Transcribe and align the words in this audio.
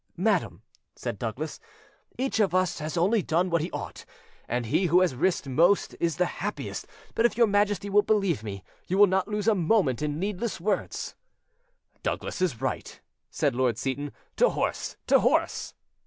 "Madam," 0.17 0.63
said 0.95 1.19
Douglas, 1.19 1.59
"each 2.17 2.39
of 2.39 2.55
us 2.55 2.79
has 2.79 2.97
only 2.97 3.21
done 3.21 3.51
what 3.51 3.61
he 3.61 3.69
ought, 3.69 4.03
and 4.47 4.65
he 4.65 4.87
who 4.87 5.01
has 5.01 5.13
risked 5.13 5.47
most 5.47 5.95
is 5.99 6.15
the 6.17 6.25
happiest. 6.41 6.87
But 7.13 7.27
if 7.27 7.37
your 7.37 7.45
Majesty 7.45 7.87
will 7.87 8.01
believe 8.01 8.41
me, 8.41 8.63
you 8.87 8.97
will 8.97 9.05
not 9.05 9.27
lose 9.27 9.47
a 9.47 9.53
moment 9.53 10.01
in 10.01 10.17
needless 10.17 10.59
words." 10.59 11.13
"Douglas 12.01 12.41
is 12.41 12.59
right," 12.61 12.99
said 13.29 13.53
Lord 13.55 13.77
Seyton. 13.77 14.11
"To 14.37 14.49
horse! 14.49 14.97
to 15.05 15.19
horse!" 15.19 15.75